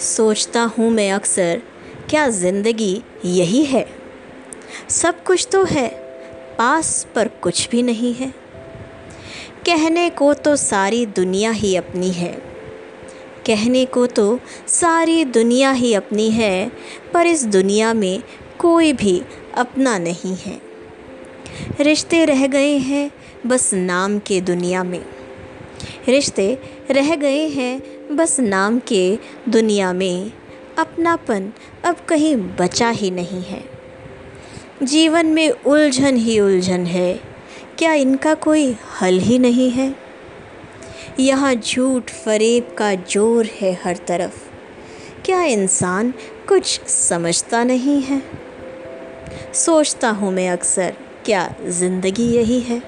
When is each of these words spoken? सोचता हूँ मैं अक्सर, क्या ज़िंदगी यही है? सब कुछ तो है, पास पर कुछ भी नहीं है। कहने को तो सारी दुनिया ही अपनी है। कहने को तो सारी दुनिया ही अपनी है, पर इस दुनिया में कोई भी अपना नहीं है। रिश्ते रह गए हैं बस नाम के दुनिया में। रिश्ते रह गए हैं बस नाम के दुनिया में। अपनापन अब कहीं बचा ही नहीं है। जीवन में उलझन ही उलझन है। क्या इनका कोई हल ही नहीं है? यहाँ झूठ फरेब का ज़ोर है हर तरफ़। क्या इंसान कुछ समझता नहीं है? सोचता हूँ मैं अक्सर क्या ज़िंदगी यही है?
सोचता 0.00 0.62
हूँ 0.62 0.90
मैं 0.90 1.12
अक्सर, 1.12 1.62
क्या 2.10 2.28
ज़िंदगी 2.28 3.02
यही 3.24 3.64
है? 3.64 3.86
सब 4.88 5.24
कुछ 5.24 5.48
तो 5.52 5.64
है, 5.64 5.88
पास 6.58 7.06
पर 7.14 7.28
कुछ 7.28 7.68
भी 7.70 7.82
नहीं 7.82 8.14
है। 8.14 8.34
कहने 9.66 10.10
को 10.10 10.34
तो 10.34 10.56
सारी 10.56 11.06
दुनिया 11.06 11.50
ही 11.50 11.76
अपनी 11.76 12.10
है। 12.10 12.32
कहने 13.46 13.84
को 13.84 14.06
तो 14.06 14.40
सारी 14.68 15.24
दुनिया 15.24 15.70
ही 15.70 15.94
अपनी 15.94 16.30
है, 16.30 16.72
पर 17.14 17.26
इस 17.26 17.44
दुनिया 17.44 17.94
में 17.94 18.22
कोई 18.58 18.92
भी 18.92 19.22
अपना 19.54 19.98
नहीं 19.98 20.36
है। 20.36 20.71
रिश्ते 21.80 22.24
रह 22.24 22.46
गए 22.46 22.76
हैं 22.76 23.10
बस 23.46 23.74
नाम 23.74 24.18
के 24.18 24.40
दुनिया 24.40 24.84
में। 24.84 25.04
रिश्ते 26.08 26.58
रह 26.90 27.16
गए 27.16 27.48
हैं 27.48 27.82
बस 28.16 28.40
नाम 28.40 28.78
के 28.78 29.18
दुनिया 29.48 29.92
में। 29.92 30.32
अपनापन 30.78 31.52
अब 31.84 31.96
कहीं 32.08 32.36
बचा 32.36 32.90
ही 32.90 33.10
नहीं 33.10 33.42
है। 33.42 33.64
जीवन 34.82 35.26
में 35.26 35.50
उलझन 35.50 36.16
ही 36.16 36.40
उलझन 36.40 36.86
है। 36.86 37.20
क्या 37.78 37.92
इनका 37.92 38.34
कोई 38.34 38.76
हल 39.00 39.18
ही 39.18 39.38
नहीं 39.38 39.70
है? 39.70 39.96
यहाँ 41.20 41.54
झूठ 41.54 42.10
फरेब 42.10 42.74
का 42.78 42.94
ज़ोर 42.94 43.46
है 43.60 43.80
हर 43.84 43.96
तरफ़। 43.96 44.52
क्या 45.24 45.42
इंसान 45.42 46.14
कुछ 46.48 46.80
समझता 46.80 47.64
नहीं 47.64 48.02
है? 48.02 48.22
सोचता 49.54 50.10
हूँ 50.10 50.32
मैं 50.32 50.50
अक्सर 50.50 50.94
क्या 51.24 51.48
ज़िंदगी 51.70 52.24
यही 52.34 52.60
है? 52.60 52.82